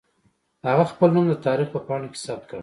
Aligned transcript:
هغې 0.67 0.85
خپل 0.91 1.09
نوم 1.15 1.25
د 1.29 1.35
تاریخ 1.47 1.67
په 1.71 1.79
پاڼو 1.87 2.07
کې 2.13 2.19
ثبت 2.25 2.43
کړ 2.49 2.59